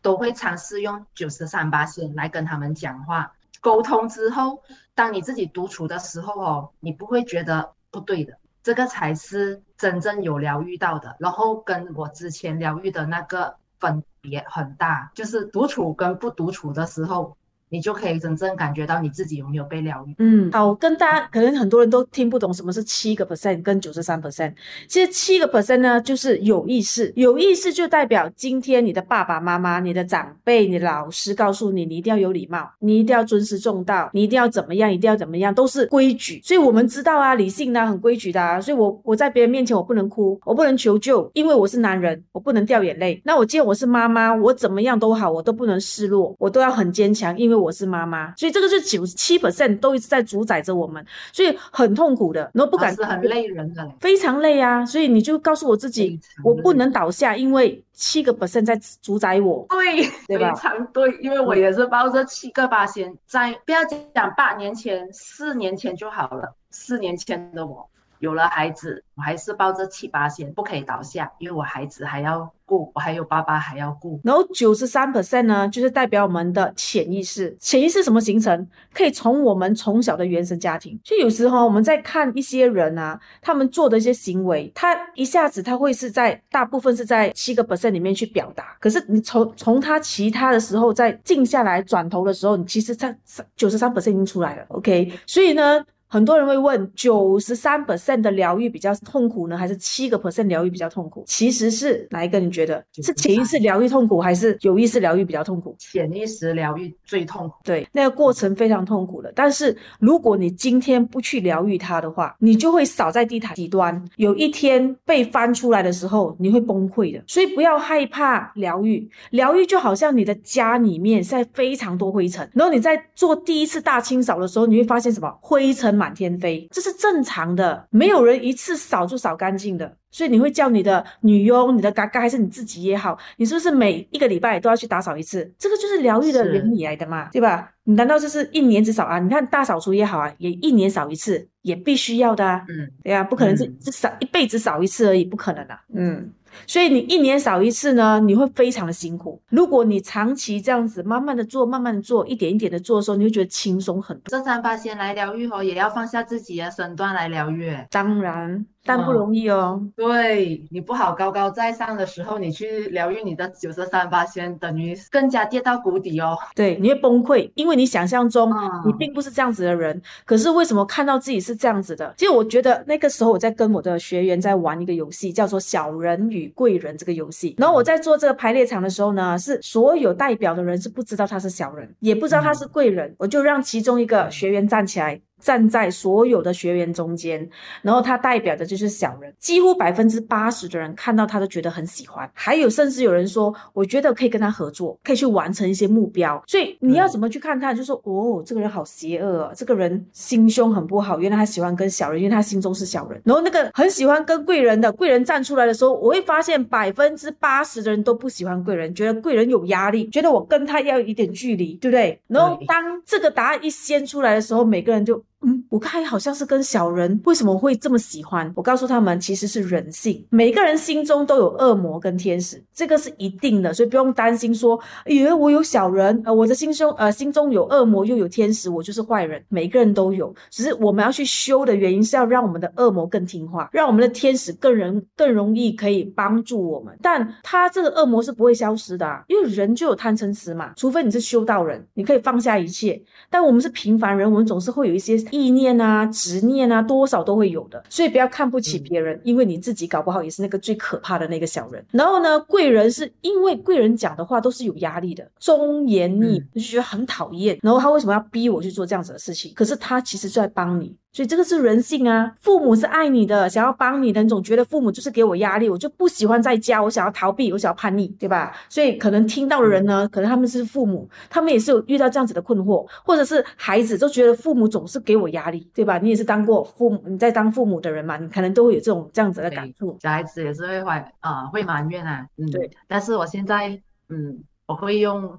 [0.00, 3.32] 都会尝试用九十三八仙来跟他们讲话。
[3.64, 4.62] 沟通之后，
[4.94, 11.16] 当你自己独处的时候哦，你不会觉得不对的，这个才是真正有疗愈到的。
[11.18, 17.34] 然后跟我之前疗愈的那个分别很大，就是独处跟不独处的时候，
[17.74, 20.14] 你就可以真正感觉到你自己有没有被疗愈。
[20.18, 24.52] 嗯，好，跟大家可能很多人都听不懂什么是七个 percent 跟九十三 percent。
[24.86, 36.40] 其实七个 percent 呢，就是有意识，有意识就代表今天你的爸爸妈妈、你的长辈、你老师告诉你，你一定要有礼貌，你一定要尊师重道，你一定要怎么样，一定要怎么样，都是规矩。
[36.44, 38.60] 所以我们知道啊，理性呢很规矩的啊。
[38.60, 43.20] 所以我我在别人面前我不能哭，我不能求救，因为我是男人，我不能掉眼泪。
[43.24, 48.34] 那我既然我是妈妈，我怎么样都好，我都不能示弱，我都要很坚强，因为我是妈妈。
[48.36, 54.84] 所以这个是九十七 percent 都一直在主宰着我们，所以很痛苦的，然后不敢，是很累人的，非常累啊。
[54.84, 59.66] 所以你就告诉我自己，我不能倒下，因为七个 percent 在主宰我。
[59.68, 60.38] 对，对？
[60.38, 63.80] 非常对，因为我也是抱着七个八仙，在不要
[64.14, 67.88] 讲八年前，四年前就好了，四年前的我。
[68.24, 74.18] 有了孩子，我还是抱着七八线，不可以倒下，因为我孩子还要顾，我还有爸爸还要顾。
[74.24, 77.54] 然后九十三 percent 呢，就是代表我们的潜意识。
[77.60, 78.66] 潜意识什么形成？
[78.94, 80.98] 可以从我们从小的原生家庭。
[81.04, 88.74] 所以有时候我们在看一些人啊，他们做的一些行为，他一下子他会是在大部分是在七个 percent 里面去表达。
[88.80, 93.14] 可是你从从他其他的时候再静下来转头的时候，你其实他
[93.54, 94.64] 九十三 percent 已经出来了。
[94.68, 95.84] OK，所以呢。
[96.14, 101.24] 很多人会问，九十三 percent 的疗愈比较痛苦呢，还是七个 percent 疗愈比较痛苦？
[101.26, 102.38] 其实是哪一个？
[102.38, 105.74] 你觉得是潜意识疗愈痛苦，还是有意识疗愈比较痛苦？
[105.76, 107.54] 潜意识疗愈最痛苦。
[107.64, 109.32] 对，那个过程非常痛苦的。
[109.34, 117.20] 但是如果你今天不去疗愈它的话，你就会扫在地毯底端，有一天被翻出来的时候，你会崩溃的。
[117.26, 125.28] 所以不要害怕疗愈，疗愈就好像你的家里面现在非常多灰尘，然后你在做第一次大清扫的时候，你会发现什么？
[125.40, 126.03] 灰尘满。
[126.04, 129.96] 满天飞，这是正常的，没有人一次扫就扫干净的。
[130.10, 135.50] 所以你会叫你的女佣、你的嘎嘎，还是你自己也好，你是不是每一个礼拜都要去打扫一次？
[135.58, 137.72] 这个就是疗愈的原理来的嘛，对吧？
[137.84, 139.18] 你难道就是一年只扫啊？
[139.18, 142.64] 你看大扫除也好啊，也一年扫一次，也必须要的啊。
[142.68, 145.76] 嗯，对啊，不可能是只扫一辈子扫一次而已，不可能的。
[145.94, 146.30] 嗯。
[146.66, 149.40] 所以你一年扫一次呢，你会非常的辛苦。
[149.50, 154.24] 如果你长期这样子慢慢的做，慢慢的做，一点一点的做的时候，你会觉得轻松很多。
[154.26, 157.76] 这三八先来疗愈哦，也要放下自己的身段来疗愈。
[157.90, 158.66] 当然。
[158.84, 159.80] 但不容易哦。
[159.96, 166.36] 对你不好高高在上的时候，你去疗愈你的九十三八仙，等于更加跌到谷底哦。
[166.54, 168.52] 对，你会崩溃，因为你想象中
[168.86, 170.00] 你并不是这样子的人。
[170.24, 172.12] 可是为什么看到自己是这样子的？
[172.16, 177.54] 其实我觉得那个时候我在跟我的学员在玩一个游戏，叫做小人与贵人这个游戏。
[177.58, 183.14] 然后我在做这个排列场的时候呢，是所有代表的人是不知道他是小人，也不知道他是贵人。
[183.18, 185.20] 我就让其中一个学员站起来。
[185.40, 187.48] 站在所有的学员中间，
[187.82, 196.42] 然后他代表的就是小人，几乎百分之八十的人看到他都觉得很喜欢，还有甚至有人说，我觉得可以跟他合作，可以去完成一些目标。
[196.46, 203.20] 所以你要怎么去看他，就说哦，这个人好邪恶啊，这个人心胸很不好，原来他喜欢跟小人，因为他心中是小人。
[203.24, 212.18] 然后那个很喜欢跟贵人的贵人站出来的时候，我会发现百分之八十的人都不喜欢贵人，觉得贵人有压力，觉得我跟他要有一点距离，对不对？
[212.28, 215.22] 然后当这个答案一掀出来的时候，每个人就。
[215.44, 218.50] 嗯，我看好像是跟小人为什么会这么喜欢？
[218.56, 245.14] 我告诉他们，其实是人性，每个人心中都有恶魔跟天使，这个是一定的，所以不用担心说，以为我有小人，呃，我的心中，呃，心中有恶魔又有天使，我就是坏人，每个人都有，只是我们要去修的原因是要让我们的恶魔更听话，让我们的天使更人更容易可以帮助我们，但他这个恶魔是不会消失的，啊，因为人就有贪嗔痴嘛，除非你是修道人，你可以放下一切，但我们是平凡人，我们总是会有一些。
[245.34, 251.84] 意念啊，执念啊，多少都会有的，所以不要看不起别人，因为你自己搞不好也是那个最可怕的那个小人。
[251.90, 257.58] 然后呢，贵人是因为贵人讲的话都是有压力的，忠言逆，就觉得很讨厌。
[257.62, 259.52] 然后他为什么要逼我去做这样子的事情？
[259.54, 260.96] 可是他其实在帮你。
[261.14, 268.52] 所以这个是人性啊，父母是爱你的，想要帮你的，你总觉得父母就是给我压力，我就不喜欢在家，我想要逃避，我想要叛逆，对吧？
[268.68, 275.98] 所以可能听到的人呢，可能他们是父母，他们也是有遇到这样子的困惑，或者是孩子都觉得父母总是给我压力，对吧？
[275.98, 279.96] 你也是当过父母，你在当父母的人嘛，你可能都会有这种这样子的感触。
[280.02, 282.68] 小孩子也是会怀啊，会埋怨啊，嗯，对。
[282.88, 285.38] 但是我现在，嗯，我会用。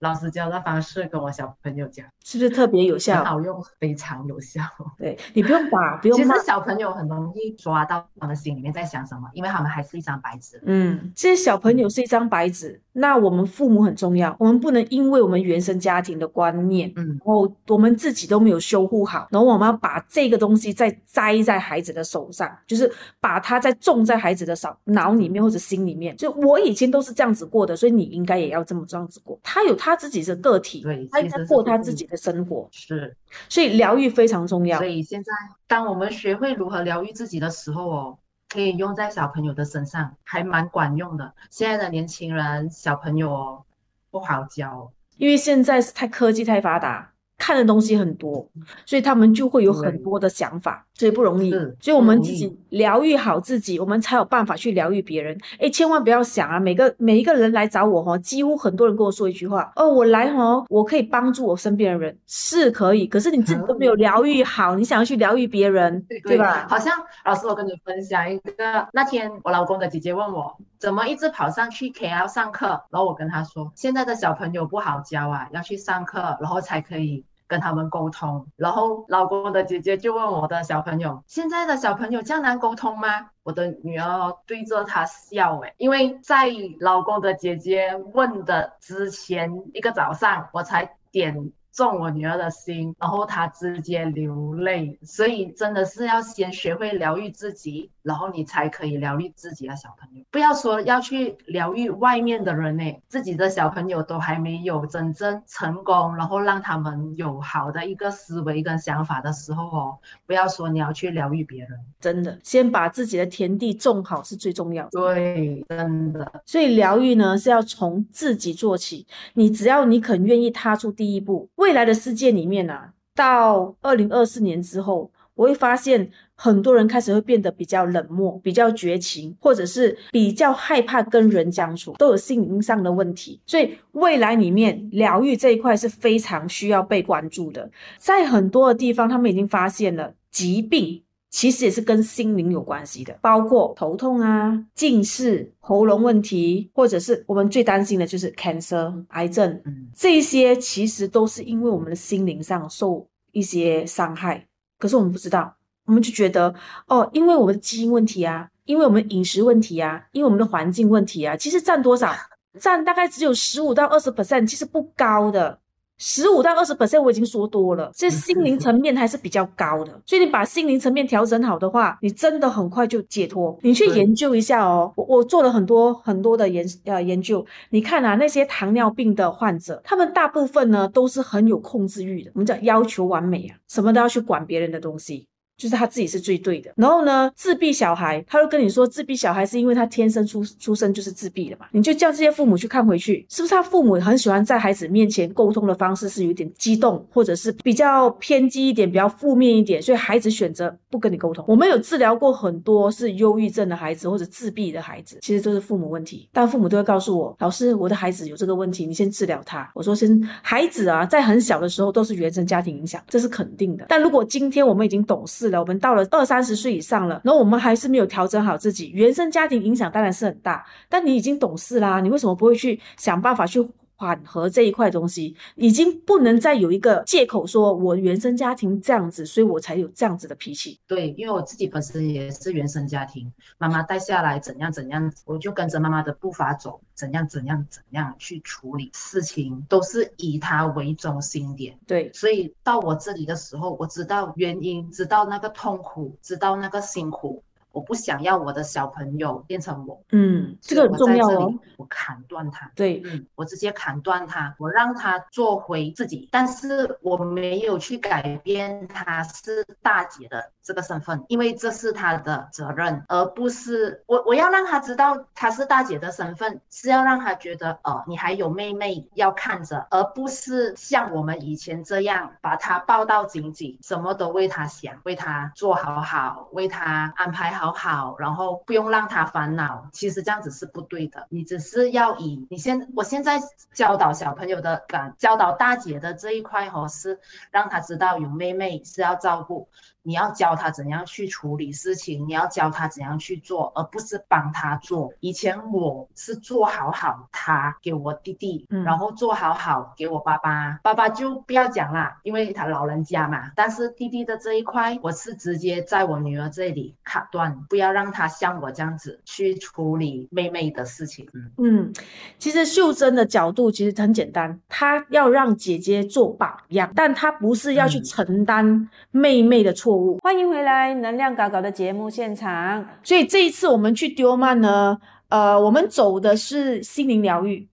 [0.00, 3.16] 老师教的方式跟我小朋友讲，是不是特别有效？
[3.16, 4.60] 很好用，非常有效。
[4.98, 6.16] 对你不用打，不用。
[6.16, 10.62] 其实小朋友很容易抓到他们心里面在想什么，因为他们还是一张白纸。
[10.66, 12.82] 嗯，其实小朋友是一张白纸。
[12.98, 26.16] 那我们父母很重要，我们不能因为我们原生家庭的观念，嗯然后我们自己都没有修护好，然后我们要把这个东西再栽在孩子的手上，就是把它再种在孩子的脑脑里面或者心里面。
[26.16, 29.38] 就我以前都是这样子过的，所以你应该也要这么这样子过。
[29.42, 33.14] 他有他自己的个体，对，他应该过他自己的生活，是，
[33.50, 34.86] 所以疗愈非常重要所。
[34.86, 35.30] 以现在
[35.66, 38.18] 当我们学会如何疗愈自己的时候哦，
[38.56, 41.30] 可以用在小朋友的身上，还蛮管用的。
[41.50, 43.62] 现在的年轻人小朋友哦，
[44.10, 44.90] 不好教哦。
[45.18, 48.48] 因为现在是太科技太发达，看的东西很多，
[48.86, 51.50] 所以他们就会有很多的想法，所以不容易。
[51.78, 55.38] 所以我们自己疗愈好自己，我们才有办法去疗愈别人。
[55.58, 66.66] 哎，千万不要想啊，每个每一个人来找我哈，几乎很多人跟我说一句话：哦，我来哈，我可以帮助我身边的人，是可以，可是你自己都没有疗愈好，你想要去疗愈别人，对吧？
[66.68, 77.24] 好像老师，我跟你分享一个，那天我老公的姐姐问我，怎么一直跑上去 KL 上课，然后我跟他说，现在的小朋友不好教啊，要去上课，然后才可以。
[77.48, 86.48] 跟他们沟通，然后老公的姐姐就问我的小朋友：“现在的小朋友这样难沟通吗？”我的女儿对着他笑，诶，因为在
[86.80, 94.98] 老公的姐姐问的之前一个早上，我才点中我女儿的心，然后她直接流泪。
[95.02, 100.24] 所以真的是要先学会疗愈自己，然后你才可以疗愈自己的小朋友。
[100.30, 111.70] 不要说要去疗愈外面的人呢，自己的小朋友都还没有真正成功，然后让他们有好的一个思维跟想法的时候哦，不要说你要去疗愈别人。
[112.00, 114.90] 真的，先把自己的田地种好是最重要的。
[114.92, 116.30] 对，真的。
[116.46, 133.40] 所以疗愈呢是要从自己做起，你只要你肯愿意踏出第一步，未来的世界里面啊，到二零二四年之后，我会发现很多人开始会变得比较冷漠、比较绝情，或者是比较害怕跟人相处，都有心灵上的问题。
[133.46, 137.70] 所以未来里面疗愈这一块是非常需要被关注的。
[137.98, 141.02] 在很多的地方，他们已经发现了疾病。
[141.28, 154.46] 其实也是跟心灵有关系的，包括头痛啊、近视、喉咙问题，或者是我们最担心的就是 cancer 癌症，嗯，这些其实都是因为我们的心灵上受一些伤害，
[154.78, 155.54] 可是我们不知道，
[155.86, 156.54] 我们就觉得
[156.88, 162.12] 哦，因为我们的基因问题啊，因为我们饮食问题啊，因为我们的环境问题啊，其实占多少？
[162.60, 165.58] 占大概只有十五到二十 percent，其实不高的。
[165.98, 173.58] 十五到二十 percent 我已经说多了，这心灵层面还是比较高的，所以你把心灵层面调整好的话，你真的很快就解脱。
[173.62, 185.26] 你去研究一下哦，我我做了很多很多的研呃研究，你看啊，那些糖尿病的患者，他们大部分呢都是很有控制欲的，我们叫要求完美啊，什么都要去管别人的东西。
[185.56, 186.72] 就是他自己是最对的。
[186.76, 191.66] 然后呢，自闭小孩，他会跟你说，自闭小孩是因为他天生出出生就是自闭的嘛。
[191.72, 201.44] 你就叫这些父母去看回去，是不是他父母很喜欢在孩子面前沟通的方式是有点激动，或者是比较偏激一点，比较负面一点，所以孩子选择不跟你沟通。
[201.46, 209.70] 我们有治疗过很多是忧郁症的孩子或者自闭的孩子，其实都是父母问题，但父母都会告诉我，老师，我的孩子有这个问题，你先治疗他。
[209.74, 213.84] 我说先，孩子啊，在很小的时候都是原生家庭影响，这是肯定的。
[213.90, 220.64] 但如果今天我们已经懂事了，我们到了二三十岁以上了，然后我们还是没有调整好自己，原生家庭影响当然是很大。
[220.88, 223.60] 但你已经懂事啦，你为什么不会去想办法去
[223.96, 225.34] 缓和这一块东西？
[225.56, 230.78] 已经不能再有一个借口说我原生家庭这样子，所以我才有这样子的脾气。
[230.86, 241.78] 对，因为我自己本身也是原生家庭，妈妈带下来怎样怎样，我就跟着妈妈的步伐走，怎样怎样怎样去处理事情，都是以她为中心点。
[241.86, 247.42] 对，所以到我这里的时候，我知道原因，知道那个痛苦，知道那个辛苦。
[247.76, 252.72] 我不想要我的小朋友变成我，嗯，这个很重要哦我砍断他。
[252.74, 279.88] 对，嗯，我直接砍断他，我让他做回自己，但是我没有去改变他是大姐的这个身份，因为这是他的责任，而不是我我要让他知道他是大姐的身份，是要让他觉得哦，你还有妹妹要看着，而不是像我们以前这样把他抱到紧紧，什么都为他想，为他做好好，为他安排好好好，然后不用让他烦恼。
[279.92, 283.40] 其实这样子是不对的，你只是要以你现我现在
[283.72, 287.18] 教导小朋友的感，教导大姐的这一块哦，是
[287.50, 289.68] 让他知道有妹妹是要照顾。
[290.02, 295.12] 你要教他怎样去处理事情，你要教他怎样去做，而不是帮他做。
[295.18, 303.50] 以前我是做好好他给我弟弟，嗯然后做好好给我爸爸，爸爸就不要讲啦，因为他老人家嘛。
[303.56, 311.26] 但是弟弟的这一块，我是直接在我女儿这里卡断，不要让他像我这样子去处理妹妹的事情。
[311.34, 311.92] 嗯，嗯，
[312.38, 320.18] 其实秀珍的角度其实很简单，她要让姐姐做榜样，但她不是要去嗯承担妹妹的错误。
[320.18, 322.86] 欢迎回来，能量搞搞的节目现场。
[323.02, 324.98] 所以这一次我们去丢曼呢，
[325.28, 327.68] 呃，我们走的是心灵疗愈。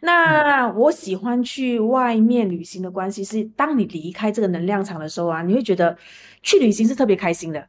[0.00, 5.96] 那我喜欢去外面旅行的关系是，当你离开这个能量场的时候啊，你会觉得
[6.42, 7.66] 去旅行是特别开心的。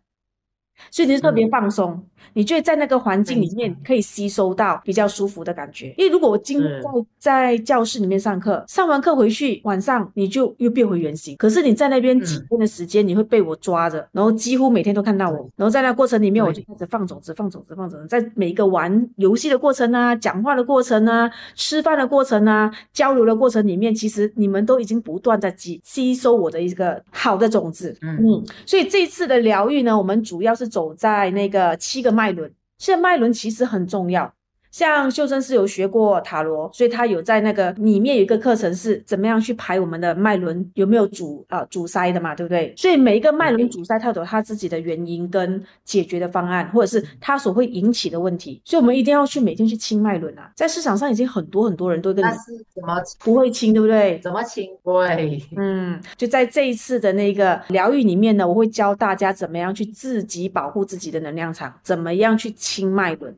[0.92, 1.50] 所以你就特别嗯。
[1.50, 5.94] 放松，你就会在那个环境里面可以吸收到比较舒服的感觉。
[5.98, 6.82] 因为如果我今天
[7.20, 11.36] 在在教室里面上课，上完课回去晚上你就又变回原形。
[11.38, 15.50] 可是你在那边几嗯天的时间，你会被我抓着，然后几乎每天都看到我。
[15.56, 27.96] 然后在那过程里面，我就开始放种子、放种子、放种子，在每一个玩游戏的过程啊、讲话的过程啊、吃饭的过程啊、交流的过程里面，其实你们都已经不断在吸吸收我的一个好的种子。
[28.02, 32.54] 嗯嗯，所以这次的疗愈呢，我们主要是走在那个七个脉轮。
[32.78, 34.36] 现在脉轮其实很重要。
[34.74, 42.74] 像秀珍是有学过塔罗，所以她有在那个里面有一个课程是怎么样去排我们的脉轮有没有阻啊、阻塞的嘛，对不对？
[42.76, 48.60] 所以每一个脉轮阻塞，它都有它自己的原因跟解决的方案，或者是它所会引起的问题。
[48.66, 50.52] 所以我们一定要去每天去清脉轮啊。
[50.56, 52.42] 在市场上已经很多很多人都跟你但是
[52.74, 54.20] 怎么不会清，对不对？
[54.24, 54.68] 怎么清？
[54.84, 63.36] 对，嗯，就在这一次的那个疗愈里面呢，我会教大家怎么样去自己保护自己的能量场，怎么样去清脉轮。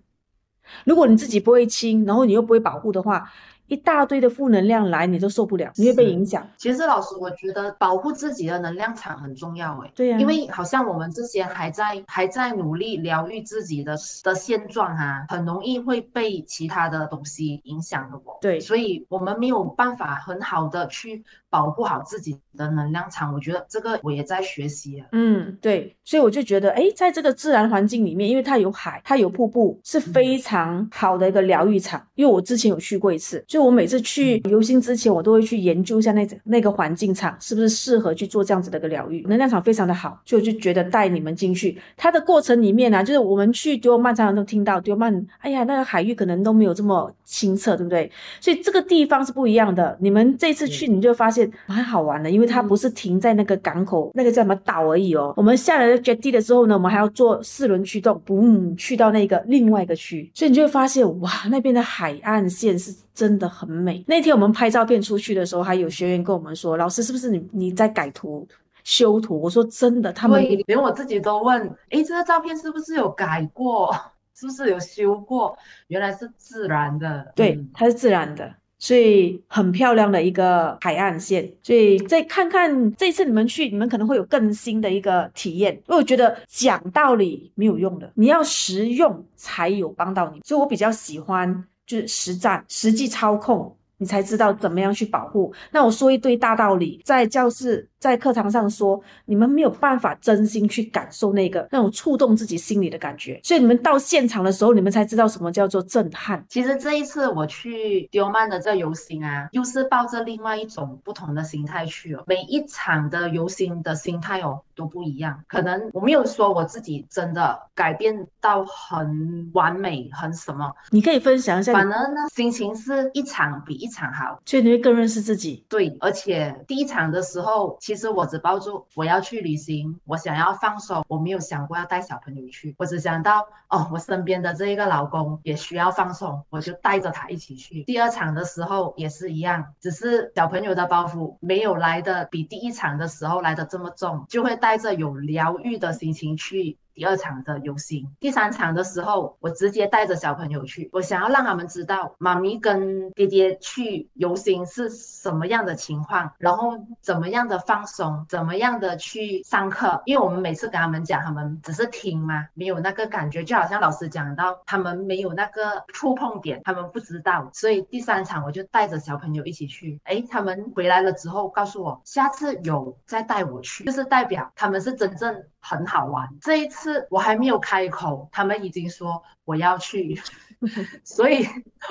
[0.86, 3.32] 如果你自己不会清，然后你又不会保护的话，
[3.68, 6.48] 一大堆的负能量来，你都受不了，你会被影响。
[6.58, 9.92] 其实老师，我觉得保护自己的能量场很重要诶。
[9.96, 18.38] 对呀、因为好像我们这些还在还在努力疗愈自己的的现状啊、很容易会被其他的东西影响的我。
[18.42, 23.34] 对所以我们没有办法很好的去保护好自己的能量场。
[23.34, 25.08] 我觉得这个我也在学习啊。
[25.12, 32.06] 嗯，对，所以我就觉得，哎，在这个自然环境里面，因为它有海，它有瀑布，是非常好的一个疗愈场。
[32.16, 41.78] 因为我之前有去过一次，就我每次去游行之前，我都会去研究一下那那个环境场是不是适合去做这样子的一个疗愈，能量场非常的好，所以我就觉得带你们进去。
[41.96, 48.12] 它的过程里面呢、就是我们去丢曼常常都听到丢曼，哎呀，那个海域可能都没有这么清澈，对不对？
[48.42, 49.98] 所以这个地方是不一样的。
[50.02, 55.34] 你们这次去，你就发现蛮好玩的，因为它不是停在那个港口那个叫什么岛而已哦。
[55.38, 64.04] 我们下来了 jetty 的时候呢，我们还要做四轮驱动，嗯，去到那个另外一个区，所以你就会发现，哇，那边的海岸线是真的很美。
[64.06, 68.48] 那天我们拍照片出去的时候，还有学员跟我们说，老师是不是你你在改图？
[68.84, 71.60] 修图，我说真的，他们对，连我自己都问，
[71.90, 73.92] 诶，这个照片是不是有改过？
[74.38, 75.58] 是不是有修过？
[75.88, 77.32] 原来是自然的。
[77.36, 81.52] 对嗯，它是自然的，所以很漂亮的一个海岸线。
[81.64, 85.74] 所以再看看这次你们去，你们可能会有更新的一个体验。
[85.74, 90.42] 因为我觉得讲道理没有用的，你要实用才有帮到你。
[90.44, 93.76] 所以我比较喜欢就是实战、实际操控。
[93.98, 95.54] 你才知道怎么样去保护。
[95.72, 103.40] 那我说一堆大道理，在教室、在课堂上说，你们没有办法真心去感受那个那种触动自己心里的感觉。
[103.44, 106.46] 所以你们到现场的时候，你们才知道什么叫做震撼。
[106.48, 112.24] 其实这一次我去丢曼的这游行啊，又是抱着另外一种不同的心态去哦。
[112.28, 115.44] 每一场的游行的心态哦都不一样。
[115.48, 124.40] 可能我没有说我自己真的改变到很完美，很什么，你可以分享一下，反而呢心情是一场比一场好。
[124.46, 125.66] 所以你会更认识自己。
[125.68, 137.86] 对，而且第一场的时候，其其实我只抱住我要去旅行，我想要放手，我没有想过要带小朋友去，我只想到哦，我身边的这一个老公也需要放松，我就带着他一起去。
[137.86, 146.78] 第二场的时候也是一样，只是小朋友的包袱没有来的比第一场的时候来的这么重，就会带着有疗愈的心情去。
[146.96, 156.72] 第二场的游行，第三场的时候，我直接带着小朋友去，我想要让他们知道妈咪跟爹爹去游行是什么样的情况，然后
[157.02, 160.02] 怎么样的放松，怎么样的去上课。
[160.06, 167.50] 因为我们每次跟他们讲，他们只是听嘛，没有那个感觉，就好像老师讲到，他们没有那个触碰点，他们不知道。
[167.54, 176.30] 所以第三场我就带着小朋友一起去，哎，他们回来了之后告诉我，下次有再带我去，就是代表他们是真正很好玩。
[176.40, 180.22] 这一次我还没有开口，他们已经说我要去，
[181.04, 181.48] 所以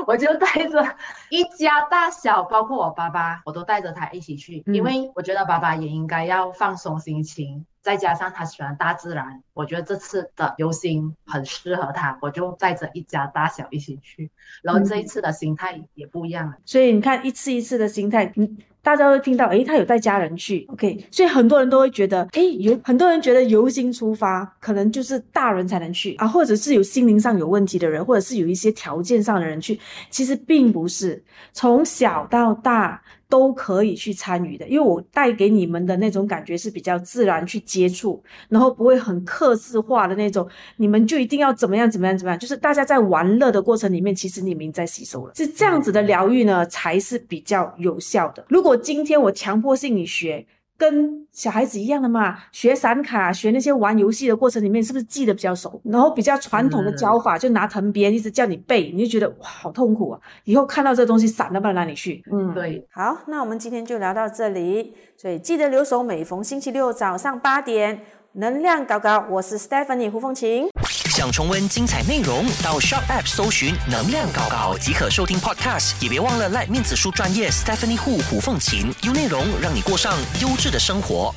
[0.06, 0.96] 我就带着
[1.28, 7.66] 一家大小，包括我爸爸，我都带着他一起去，嗯因为我觉得爸爸也应该要放松心情。
[7.82, 14.30] 再加上他喜欢大自然，我觉得这次的游行很适合他，我就带着一家大小一起去。
[14.62, 26.14] 然后这一次的心态也不一样了，所以你看一次一次的心态，嗯，大家会听到，诶，他有带家人去，OK，所以很多人都会觉得，诶，有很多人觉得游行出发可能就是大人才能去。
[26.16, 29.80] 啊，或者是有心灵上有问题的人，或者是有一些条件上的人去，
[30.10, 31.24] 其实并不是。
[31.52, 33.00] 从小到大。
[33.26, 48.44] 都可以去参与的，因为我带给你们的那种感觉是比较自然去接触，然后不会很刻字化的那种，你们就一定要怎么样怎么样怎么样，就是大家在玩乐的过程里面，其实你们在吸收了，是这样子的疗愈呢，才是比较有效的。
[48.48, 50.46] 如果今天我强迫性你学。
[50.76, 55.80] 跟小孩子一样的嘛，学散卡，学那些玩游戏的过程里面，是不是记得比较熟？
[55.84, 60.20] 然后比较传统的教法，就拿藤鞭一直叫你背，你就觉得哇，好痛苦啊！
[60.42, 62.20] 以后看到这东西散到不知道哪里去。
[62.32, 62.84] 嗯，对。
[62.90, 64.92] 好，那我们今天就聊到这里。
[65.16, 68.00] 所以记得留守，每逢星期六早上八点，
[68.32, 70.66] 能量高高，我是 Stephanie 胡凤琴。
[71.14, 75.92] 想重温精彩内容，到 Shop App 搜寻“能量搞搞”即可收听 Podcast。
[76.00, 81.32] 也别忘了赖面子书专业 Stephanie 胡胡凤琴，有内容让你过上优质的生活。